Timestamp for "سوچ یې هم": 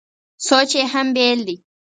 0.47-1.07